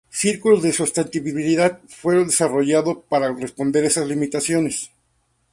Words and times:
Círculos 0.09 0.63
de 0.63 0.73
Sostenibilidad 0.73 1.79
fue 1.87 2.15
desarrollado 2.25 3.01
para 3.01 3.31
responder 3.35 3.83
a 3.83 3.87
esas 3.87 4.07
limitaciones. 4.07 4.89